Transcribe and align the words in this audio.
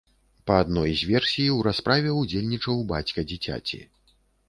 Па 0.51 0.55
адной 0.61 0.93
з 1.01 1.09
версій, 1.11 1.47
у 1.57 1.59
расправе 1.69 2.17
ўдзельнічаў 2.23 2.83
бацька 2.97 3.29
дзіцяці. 3.33 3.85